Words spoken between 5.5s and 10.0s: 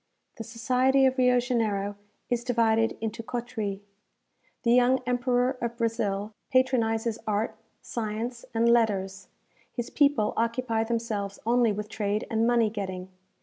of Brazil patronizes art, science, and letters; his